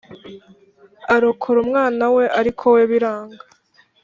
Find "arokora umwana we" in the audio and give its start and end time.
1.15-2.23